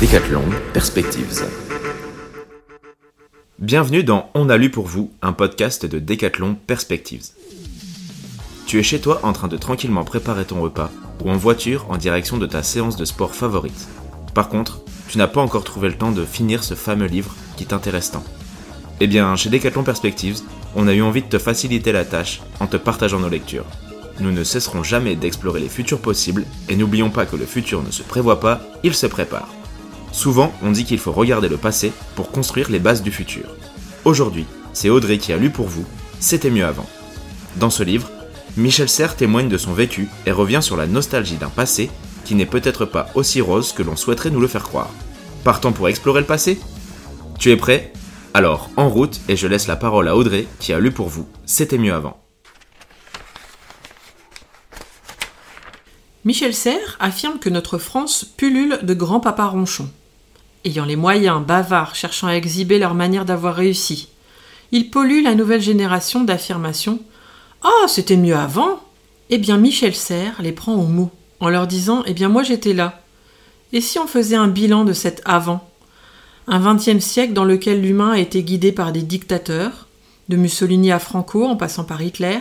Décathlon 0.00 0.42
Perspectives. 0.72 1.44
Bienvenue 3.60 4.02
dans 4.02 4.28
On 4.34 4.48
a 4.48 4.56
lu 4.56 4.70
pour 4.70 4.86
vous, 4.86 5.12
un 5.22 5.32
podcast 5.32 5.86
de 5.86 6.00
Décathlon 6.00 6.56
Perspectives. 6.66 7.26
Tu 8.66 8.80
es 8.80 8.82
chez 8.82 9.00
toi 9.00 9.20
en 9.22 9.32
train 9.32 9.46
de 9.46 9.56
tranquillement 9.56 10.04
préparer 10.04 10.44
ton 10.44 10.60
repas 10.60 10.90
ou 11.24 11.30
en 11.30 11.36
voiture 11.36 11.86
en 11.88 11.98
direction 11.98 12.38
de 12.38 12.46
ta 12.46 12.64
séance 12.64 12.96
de 12.96 13.04
sport 13.04 13.36
favorite. 13.36 13.86
Par 14.34 14.48
contre, 14.48 14.80
tu 15.08 15.18
n'as 15.18 15.28
pas 15.28 15.40
encore 15.40 15.62
trouvé 15.62 15.88
le 15.88 15.96
temps 15.96 16.10
de 16.10 16.24
finir 16.24 16.64
ce 16.64 16.74
fameux 16.74 17.06
livre 17.06 17.36
qui 17.56 17.66
t'intéresse 17.66 18.10
tant. 18.10 18.24
Eh 18.98 19.06
bien, 19.06 19.36
chez 19.36 19.50
Decathlon 19.50 19.84
Perspectives, 19.84 20.40
on 20.76 20.86
a 20.86 20.94
eu 20.94 21.02
envie 21.02 21.22
de 21.22 21.28
te 21.28 21.38
faciliter 21.38 21.90
la 21.90 22.04
tâche 22.04 22.42
en 22.60 22.66
te 22.66 22.76
partageant 22.76 23.18
nos 23.18 23.30
lectures. 23.30 23.64
Nous 24.20 24.30
ne 24.30 24.44
cesserons 24.44 24.82
jamais 24.82 25.16
d'explorer 25.16 25.58
les 25.58 25.68
futurs 25.68 26.00
possibles 26.00 26.44
et 26.68 26.76
n'oublions 26.76 27.10
pas 27.10 27.26
que 27.26 27.36
le 27.36 27.46
futur 27.46 27.82
ne 27.82 27.90
se 27.90 28.02
prévoit 28.02 28.40
pas, 28.40 28.60
il 28.84 28.94
se 28.94 29.06
prépare. 29.06 29.48
Souvent, 30.12 30.52
on 30.62 30.70
dit 30.70 30.84
qu'il 30.84 30.98
faut 30.98 31.12
regarder 31.12 31.48
le 31.48 31.56
passé 31.56 31.92
pour 32.14 32.30
construire 32.30 32.70
les 32.70 32.78
bases 32.78 33.02
du 33.02 33.10
futur. 33.10 33.44
Aujourd'hui, 34.04 34.46
c'est 34.72 34.90
Audrey 34.90 35.18
qui 35.18 35.32
a 35.32 35.38
lu 35.38 35.50
pour 35.50 35.66
vous 35.66 35.84
C'était 36.20 36.50
mieux 36.50 36.64
avant. 36.64 36.88
Dans 37.56 37.70
ce 37.70 37.82
livre, 37.82 38.10
Michel 38.56 38.88
Serres 38.88 39.16
témoigne 39.16 39.48
de 39.48 39.58
son 39.58 39.72
vécu 39.72 40.08
et 40.26 40.32
revient 40.32 40.60
sur 40.62 40.76
la 40.76 40.86
nostalgie 40.86 41.36
d'un 41.36 41.48
passé 41.48 41.90
qui 42.24 42.34
n'est 42.34 42.46
peut-être 42.46 42.84
pas 42.84 43.08
aussi 43.14 43.40
rose 43.40 43.72
que 43.72 43.82
l'on 43.82 43.96
souhaiterait 43.96 44.30
nous 44.30 44.40
le 44.40 44.48
faire 44.48 44.64
croire. 44.64 44.90
Partons 45.44 45.72
pour 45.72 45.88
explorer 45.88 46.20
le 46.20 46.26
passé? 46.26 46.58
Tu 47.38 47.50
es 47.50 47.56
prêt? 47.56 47.92
Alors, 48.36 48.68
en 48.76 48.90
route, 48.90 49.18
et 49.30 49.36
je 49.36 49.46
laisse 49.46 49.66
la 49.66 49.76
parole 49.76 50.08
à 50.08 50.14
Audrey 50.14 50.46
qui 50.60 50.74
a 50.74 50.78
lu 50.78 50.90
pour 50.90 51.08
vous 51.08 51.26
C'était 51.46 51.78
mieux 51.78 51.94
avant. 51.94 52.18
Michel 56.26 56.52
Serres 56.52 56.98
affirme 57.00 57.38
que 57.38 57.48
notre 57.48 57.78
France 57.78 58.26
pullule 58.36 58.80
de 58.82 58.92
grands 58.92 59.20
papas 59.20 59.46
ronchons. 59.46 59.88
Ayant 60.66 60.84
les 60.84 60.96
moyens, 60.96 61.46
bavards, 61.46 61.94
cherchant 61.94 62.26
à 62.26 62.34
exhiber 62.34 62.78
leur 62.78 62.92
manière 62.92 63.24
d'avoir 63.24 63.54
réussi. 63.54 64.10
Ils 64.70 64.90
polluent 64.90 65.22
la 65.22 65.34
nouvelle 65.34 65.62
génération 65.62 66.22
d'affirmations 66.22 66.98
ah, 67.62 67.88
c'était 67.88 68.18
mieux 68.18 68.36
avant 68.36 68.82
Eh 69.30 69.38
bien, 69.38 69.56
Michel 69.56 69.94
Serres 69.94 70.42
les 70.42 70.52
prend 70.52 70.74
au 70.74 70.84
mot, 70.84 71.10
en 71.40 71.48
leur 71.48 71.66
disant 71.66 72.02
Eh 72.04 72.12
bien, 72.12 72.28
moi 72.28 72.42
j'étais 72.42 72.74
là. 72.74 73.00
Et 73.72 73.80
si 73.80 73.98
on 73.98 74.06
faisait 74.06 74.36
un 74.36 74.48
bilan 74.48 74.84
de 74.84 74.92
cet 74.92 75.22
avant? 75.24 75.65
Un 76.48 76.58
vingtième 76.60 77.00
siècle 77.00 77.32
dans 77.32 77.44
lequel 77.44 77.82
l'humain 77.82 78.12
a 78.12 78.18
été 78.18 78.42
guidé 78.42 78.70
par 78.72 78.92
des 78.92 79.02
dictateurs, 79.02 79.88
de 80.28 80.36
Mussolini 80.36 80.92
à 80.92 80.98
Franco 80.98 81.44
en 81.44 81.56
passant 81.56 81.84
par 81.84 82.02
Hitler, 82.02 82.38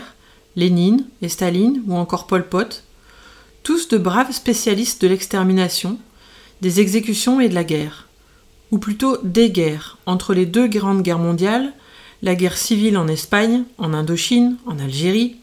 Lénine 0.56 1.06
et 1.22 1.30
Staline 1.30 1.82
ou 1.88 1.96
encore 1.96 2.28
Pol 2.28 2.48
Pot, 2.48 2.84
tous 3.64 3.88
de 3.88 3.98
braves 3.98 4.32
spécialistes 4.32 5.02
de 5.02 5.08
l'extermination, 5.08 5.98
des 6.62 6.80
exécutions 6.80 7.40
et 7.40 7.50
de 7.50 7.56
la 7.56 7.64
guerre, 7.64 8.08
ou 8.72 8.78
plutôt 8.78 9.18
des 9.24 9.50
guerres 9.50 9.98
entre 10.06 10.34
les 10.34 10.46
deux 10.46 10.68
grandes 10.68 11.02
guerres 11.02 11.20
mondiales 11.20 11.74
la 12.22 12.36
guerre 12.36 12.58
civile 12.58 12.98
en 12.98 13.08
Espagne, 13.08 13.64
en 13.78 13.94
Indochine, 13.94 14.58
en 14.66 14.80
Algérie. 14.80 15.36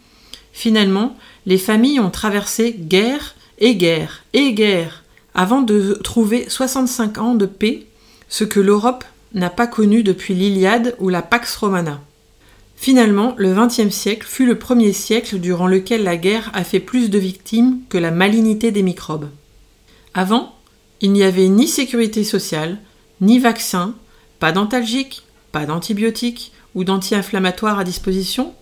Finalement, 0.52 1.16
les 1.46 1.58
familles 1.58 2.00
ont 2.00 2.10
traversé 2.10 2.72
guerre 2.72 3.34
et 3.58 3.76
guerre 3.76 4.24
et 4.32 4.52
guerre 4.52 5.04
avant 5.34 5.62
de 5.62 5.98
trouver 6.02 6.48
65 6.48 7.18
ans 7.18 7.34
de 7.34 7.46
paix, 7.46 7.86
ce 8.32 8.44
que 8.44 8.60
l'Europe 8.60 9.04
n'a 9.34 9.50
pas 9.50 9.66
connu 9.66 10.02
depuis 10.02 10.32
l'Iliade 10.32 10.96
ou 10.98 11.10
la 11.10 11.20
Pax 11.20 11.54
Romana. 11.54 12.00
Finalement, 12.76 13.34
le 13.36 13.52
XXe 13.52 13.94
siècle 13.94 14.26
fut 14.26 14.46
le 14.46 14.58
premier 14.58 14.94
siècle 14.94 15.38
durant 15.38 15.66
lequel 15.66 16.02
la 16.02 16.16
guerre 16.16 16.50
a 16.54 16.64
fait 16.64 16.80
plus 16.80 17.10
de 17.10 17.18
victimes 17.18 17.80
que 17.90 17.98
la 17.98 18.10
malignité 18.10 18.70
des 18.70 18.82
microbes. 18.82 19.28
Avant, 20.14 20.54
il 21.02 21.12
n'y 21.12 21.24
avait 21.24 21.48
ni 21.48 21.68
sécurité 21.68 22.24
sociale, 22.24 22.78
ni 23.20 23.38
vaccin, 23.38 23.94
pas 24.38 24.50
d'antalgiques, 24.50 25.24
pas 25.52 25.66
d'antibiotiques, 25.66 26.52
ou 26.74 26.84
d'anti-inflammatoires 26.84 27.80
à 27.80 27.84
disposition, 27.84 28.54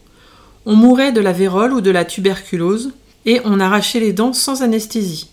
on 0.66 0.75
mourait 0.75 1.12
de 1.12 1.21
la 1.21 1.33
vérole 1.33 1.72
ou 1.72 1.81
de 1.81 1.93
la 1.93 2.05
tuberculose, 2.05 2.91
et 3.25 3.41
on 3.45 3.61
arrachait 3.61 4.00
les 4.00 4.12
dents 4.12 4.33
sans 4.33 4.62
anesthésie. 4.65 5.28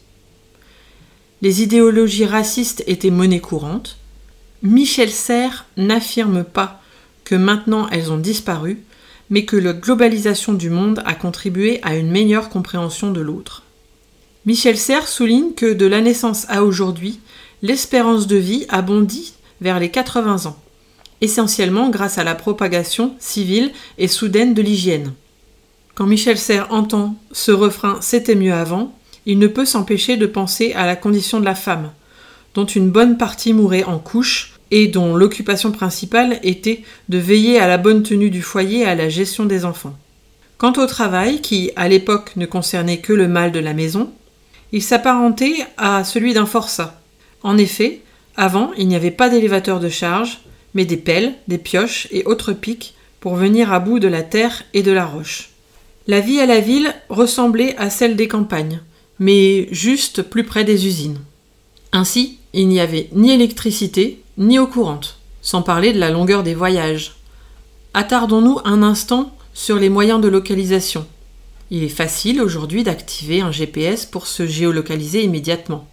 Les 1.42 1.64
idéologies 1.64 2.26
racistes 2.26 2.84
étaient 2.86 3.10
monnaie 3.10 3.42
courante. 3.42 3.98
Michel 4.68 5.12
Serres 5.12 5.64
n'affirme 5.78 6.44
pas 6.44 6.82
que 7.24 7.36
maintenant 7.36 7.88
elles 7.90 8.12
ont 8.12 8.18
disparu, 8.18 8.82
mais 9.30 9.46
que 9.46 9.56
la 9.56 9.72
globalisation 9.72 10.52
du 10.52 10.70
monde 10.70 11.02
a 11.06 11.16
contribué 11.16 11.80
à 11.84 11.96
une 11.96 12.12
meilleure 12.12 12.50
compréhension 12.50 13.12
de 13.12 13.22
l'autre. 13.22 13.64
Michel 14.46 14.78
Serres 14.78 15.08
souligne 15.08 15.54
que 15.54 15.72
de 15.72 15.86
la 15.86 16.02
naissance 16.02 16.46
à 16.50 16.66
aujourd'hui, 16.66 17.22
l'espérance 17.62 18.28
de 18.28 18.36
vie 18.36 18.66
a 18.68 18.82
bondi 18.82 19.36
vers 19.62 19.80
les 19.80 19.90
80 19.90 20.48
ans 20.48 20.60
essentiellement 21.22 21.90
grâce 21.90 22.18
à 22.18 22.26
la 22.26 22.36
propagation 22.36 23.16
civile 23.20 23.72
et 23.98 24.10
soudaine 24.10 24.54
de 24.54 24.62
l'hygiène. 24.62 25.14
Quand 25.96 26.06
Michel 26.06 26.38
Serres 26.38 26.68
entend 26.72 27.16
ce 27.32 27.52
refrain 27.52 28.00
C'était 28.02 28.36
mieux 28.36 28.54
avant, 28.54 28.94
il 29.26 29.40
ne 29.40 29.48
peut 29.48 29.66
s'empêcher 29.66 30.18
de 30.18 30.28
penser 30.28 30.74
à 30.74 30.86
la 30.86 30.98
condition 30.98 31.40
de 31.40 31.46
la 31.46 31.56
femme, 31.56 31.90
dont 32.54 32.66
une 32.66 32.92
bonne 32.92 33.18
partie 33.18 33.54
mourait 33.54 33.86
en 33.86 33.98
couche 33.98 34.57
et 34.72 34.88
dont 34.88 35.16
l'occupation 35.16 35.72
principale 35.72 36.40
était 36.44 36.84
de 37.10 37.18
veiller 37.18 37.60
à 37.60 37.68
la 37.68 37.78
bonne 37.78 38.04
tenue 38.04 38.30
du 38.30 38.42
foyer 38.42 38.82
et 38.82 38.86
à 38.86 38.96
la 38.96 39.10
gestion 39.10 39.46
des 39.46 39.66
enfants. 39.66 39.98
Quant 40.58 40.74
au 40.74 40.86
travail, 40.88 41.42
qui 41.42 41.72
à 41.76 41.88
l'époque 41.88 42.36
ne 42.36 42.46
concernait 42.46 42.98
que 42.98 43.14
le 43.14 43.28
mal 43.28 43.52
de 43.52 43.60
la 43.60 43.74
maison, 43.74 44.12
il 44.72 44.82
s'apparentait 44.82 45.56
à 45.78 46.04
celui 46.04 46.34
d'un 46.34 46.46
forçat. 46.46 47.00
En 47.44 47.58
effet, 47.58 48.02
avant, 48.36 48.72
il 48.78 48.88
n'y 48.88 48.96
avait 48.96 49.12
pas 49.12 49.30
d'élévateur 49.30 49.80
de 49.80 49.90
charge, 49.90 50.42
mais 50.74 50.86
des 50.86 50.98
pelles, 50.98 51.34
des 51.48 51.58
pioches 51.58 52.08
et 52.12 52.26
autres 52.26 52.54
pics 52.54 52.96
pour 53.20 53.36
venir 53.36 53.72
à 53.72 53.80
bout 53.80 54.00
de 54.00 54.08
la 54.08 54.24
terre 54.24 54.64
et 54.74 54.84
de 54.84 54.92
la 54.92 55.06
roche. 55.06 55.50
La 56.08 56.20
vie 56.20 56.40
à 56.40 56.46
la 56.46 56.60
ville 56.60 56.94
ressemblait 57.10 57.76
à 57.78 57.90
celle 57.90 58.16
des 58.16 58.28
campagnes, 58.28 58.82
mais 59.20 59.68
juste 59.72 60.22
plus 60.22 60.44
près 60.44 60.64
des 60.64 60.88
usines. 60.88 61.20
Ainsi, 61.92 62.40
il 62.54 62.68
n'y 62.68 62.80
avait 62.80 63.10
ni 63.12 63.32
électricité, 63.32 64.22
ni 64.38 64.60
eau 64.60 64.68
courante, 64.68 65.18
sans 65.42 65.62
parler 65.62 65.94
de 65.94 66.00
la 66.00 66.12
longueur 66.12 66.44
des 66.44 66.54
voyages. 66.54 67.16
Attardons-nous 67.94 68.60
un 68.66 68.84
instant 68.84 69.36
sur 69.54 69.78
les 69.78 69.90
moyens 69.90 70.22
de 70.22 70.28
localisation. 70.28 71.08
Il 71.72 71.84
est 71.84 71.90
facile 71.90 72.42
aujourd'hui 72.42 72.84
d'activer 72.84 73.42
un 73.42 73.52
GPS 73.52 74.06
pour 74.06 74.28
se 74.28 74.46
géolocaliser 74.46 75.24
immédiatement. 75.24 75.88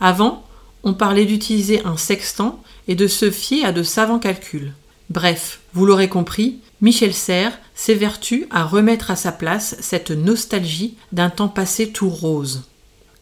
Avant, 0.00 0.44
on 0.82 0.94
parlait 0.94 1.24
d'utiliser 1.24 1.82
un 1.84 1.96
sextant 1.96 2.62
et 2.88 2.94
de 2.94 3.06
se 3.06 3.30
fier 3.30 3.64
à 3.64 3.72
de 3.72 3.82
savants 3.82 4.18
calculs. 4.18 4.72
Bref, 5.08 5.60
vous 5.72 5.86
l'aurez 5.86 6.08
compris, 6.08 6.58
Michel 6.80 7.14
Serres 7.14 7.58
s'évertue 7.74 8.46
à 8.50 8.64
remettre 8.64 9.10
à 9.10 9.16
sa 9.16 9.32
place 9.32 9.76
cette 9.80 10.10
nostalgie 10.10 10.96
d'un 11.12 11.30
temps 11.30 11.48
passé 11.48 11.90
tout 11.90 12.08
rose. 12.08 12.62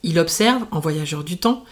Il 0.02 0.18
observe, 0.18 0.64
en 0.70 0.80
voyageur 0.80 1.24
du 1.24 1.38
temps, 1.38 1.64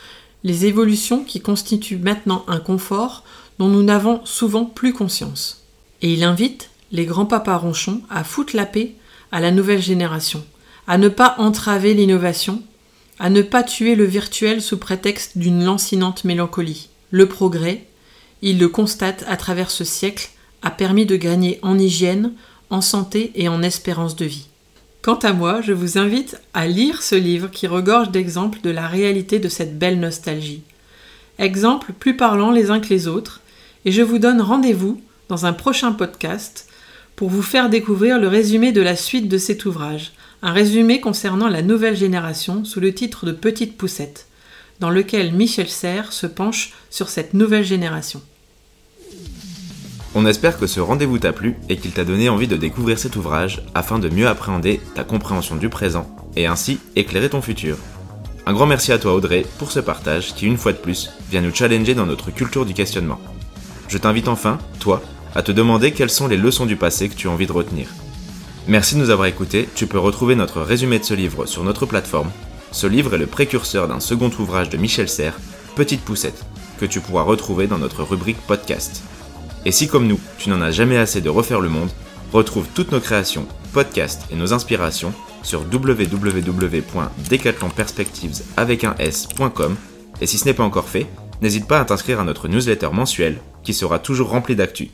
les 0.45 0.67
évolutions 0.67 1.25
qui 1.25 1.41
constituent 1.41 1.99
maintenant 1.99 2.45
un 2.49 2.61
confort 2.61 3.25
dont 3.59 3.69
nous 3.69 3.83
n'avons 3.83 4.21
souvent 4.25 4.65
plus 4.65 4.93
conscience. 4.93 5.65
Et 6.03 6.13
il 6.13 6.23
invite 6.23 6.71
les 6.93 7.07
grands 7.07 7.27
papas 7.27 7.57
ronchons 7.57 8.03
à 8.11 8.25
foutre 8.25 8.55
la 8.55 8.67
paix 8.67 8.95
à 9.33 9.41
la 9.41 9.51
nouvelle 9.51 9.83
génération, 9.83 10.45
à 10.87 10.99
ne 10.99 11.09
pas 11.09 11.35
entraver 11.39 11.95
l'innovation, 11.95 12.63
à 13.19 13.31
ne 13.31 13.43
pas 13.43 13.63
tuer 13.63 13.95
le 13.95 14.05
virtuel 14.05 14.63
sous 14.63 14.79
prétexte 14.79 15.39
d'une 15.39 15.65
lancinante 15.65 16.25
mélancolie. 16.25 16.89
Le 17.11 17.27
progrès, 17.27 17.85
il 18.43 18.59
le 18.59 18.69
constate 18.69 19.25
à 19.27 19.37
travers 19.37 19.71
ce 19.71 19.85
siècle, 19.85 20.31
a 20.63 20.71
permis 20.71 21.07
de 21.07 21.17
gagner 21.17 21.59
en 21.63 21.79
hygiène, 21.79 22.33
en 22.71 22.81
santé 22.81 23.33
et 23.35 23.49
en 23.49 23.63
espérance 23.63 24.17
de 24.17 24.27
vie. 24.27 24.49
Quant 25.06 25.15
à 25.15 25.33
moi, 25.33 25.60
je 25.60 25.72
vous 25.72 25.98
invite 25.98 26.36
à 26.53 26.66
lire 26.66 27.01
ce 27.01 27.15
livre 27.15 27.48
qui 27.48 27.69
regorge 27.69 28.10
d'exemples 28.10 28.59
de 28.60 28.71
la 28.71 28.89
réalité 28.89 29.39
de 29.39 29.48
cette 29.48 29.78
belle 29.78 30.01
nostalgie. 30.01 30.65
Exemples 31.39 31.92
plus 31.92 32.16
parlants 32.16 32.51
les 32.51 32.72
uns 32.72 32.81
que 32.81 32.89
les 32.89 33.07
autres, 33.07 33.41
et 33.84 33.92
je 33.92 34.03
vous 34.03 34.19
donne 34.19 34.41
rendez-vous 34.41 35.01
dans 35.28 35.47
un 35.47 35.53
prochain 35.53 35.92
podcast 35.92 36.66
pour 37.15 37.31
vous 37.31 37.42
faire 37.42 37.71
découvrir 37.71 38.19
le 38.19 38.27
résumé 38.27 38.72
de 38.72 38.81
la 38.81 38.97
suite 38.97 39.28
de 39.28 39.39
cet 39.39 39.65
ouvrage, 39.65 40.10
un 40.42 40.51
résumé 40.51 41.01
concernant 41.01 41.47
la 41.47 41.63
nouvelle 41.63 41.97
génération 41.97 42.65
sous 42.65 42.81
le 42.81 42.92
titre 42.92 43.27
de 43.27 43.33
Petite 43.33 43.77
Poussette 43.77 44.27
dans 44.81 44.91
lequel 44.91 45.33
Michel 45.33 45.69
Serres 45.69 46.13
se 46.13 46.27
penche 46.27 46.72
sur 46.91 47.10
cette 47.10 47.33
nouvelle 47.33 47.65
génération. 47.65 48.22
On 50.18 50.24
espère 50.24 50.59
que 50.59 50.66
ce 50.66 50.80
rendez-vous 50.80 51.18
t'a 51.18 51.34
plu 51.34 51.57
et 51.68 51.77
qu'il 51.77 51.91
t'a 51.91 52.03
donné 52.03 52.30
envie 52.30 52.48
de 52.48 52.57
découvrir 52.57 52.98
cet 52.98 53.16
ouvrage 53.16 53.60
afin 53.74 53.98
de 53.98 54.09
mieux 54.09 54.27
appréhender 54.27 54.80
ta 54.95 55.04
compréhension 55.04 55.57
du 55.57 55.68
présent 55.68 56.09
et 56.36 56.47
ainsi 56.47 56.80
éclairer 56.97 57.28
ton 57.28 57.42
futur. 57.42 57.77
Un 58.47 58.54
grand 58.54 58.65
merci 58.65 58.92
à 58.92 58.98
toi 58.98 59.13
Audrey 59.13 59.45
pour 59.59 59.71
ce 59.71 59.78
partage 59.78 60.34
qui 60.34 60.47
une 60.47 60.57
fois 60.57 60.72
de 60.72 60.78
plus 60.78 61.10
vient 61.30 61.42
nous 61.42 61.54
challenger 61.54 61.95
dans 61.95 62.07
notre 62.07 62.30
culture 62.30 62.65
du 62.65 62.72
questionnement. 62.72 63.21
Je 63.89 63.98
t'invite 63.98 64.28
enfin, 64.28 64.57
toi, 64.80 65.03
à 65.34 65.42
te 65.42 65.53
demander 65.53 65.92
quelles 65.92 66.09
sont 66.09 66.28
les 66.28 66.39
leçons 66.39 66.65
du 66.65 66.77
passé 66.77 67.10
que 67.10 67.15
tu 67.15 67.28
as 67.28 67.30
envie 67.30 67.47
de 67.47 67.53
retenir. 67.53 67.89
Merci 68.69 68.95
de 68.95 69.01
nous 69.01 69.10
avoir 69.10 69.27
écoutés, 69.27 69.69
tu 69.74 69.86
peux 69.86 69.98
retrouver 69.98 70.34
notre 70.34 70.62
résumé 70.62 70.98
de 70.98 71.04
ce 71.04 71.12
livre 71.12 71.45
sur 71.45 71.62
notre 71.62 71.84
plateforme. 71.84 72.30
Ce 72.72 72.86
livre 72.86 73.16
est 73.16 73.19
le 73.19 73.27
précurseur 73.27 73.86
d'un 73.86 74.01
second 74.01 74.30
ouvrage 74.39 74.71
de 74.71 74.78
Michel 74.78 75.10
Serres, 75.10 75.39
Petite 75.74 76.01
Poussette, 76.01 76.47
que 76.80 76.86
tu 76.86 77.01
pourras 77.01 77.22
retrouver 77.22 77.66
dans 77.66 77.77
notre 77.77 78.03
rubrique 78.03 78.41
podcast. 78.47 79.03
Et 79.66 79.72
si 79.72 79.89
comme 79.89 80.07
nous, 80.07 80.18
tu 80.39 80.48
n'en 80.48 80.63
as 80.63 80.71
jamais 80.71 80.97
assez 80.97 81.21
de 81.21 81.28
refaire 81.28 81.60
le 81.60 81.68
monde, 81.68 81.91
retrouve 82.33 82.68
toutes 82.72 82.92
nos 82.92 83.01
créations, 83.01 83.48
podcasts 83.72 84.22
et 84.30 84.36
nos 84.36 84.54
inspirations 84.54 85.13
sur 85.42 85.63
www.decathlonperspectives 85.63 88.42
avec 88.57 88.84
un 88.84 88.95
s.com 89.01 89.77
et 90.21 90.27
si 90.27 90.39
ce 90.39 90.45
n'est 90.45 90.54
pas 90.54 90.63
encore 90.63 90.89
fait, 90.89 91.09
n'hésite 91.42 91.66
pas 91.66 91.80
à 91.80 91.84
t'inscrire 91.84 92.21
à 92.21 92.24
notre 92.24 92.47
newsletter 92.47 92.91
mensuel 92.92 93.39
qui 93.65 93.74
sera 93.74 93.98
toujours 93.98 94.28
rempli 94.28 94.54
d'actu. 94.54 94.91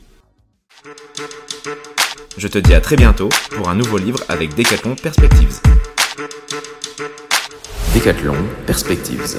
Je 2.35 2.47
te 2.47 2.57
dis 2.57 2.73
à 2.73 2.81
très 2.81 2.95
bientôt 2.95 3.29
pour 3.51 3.69
un 3.69 3.75
nouveau 3.75 3.99
livre 3.99 4.21
avec 4.27 4.55
Decathlon 4.55 4.95
Perspectives. 4.95 5.59
Decathlon 7.93 8.37
Perspectives. 8.65 9.37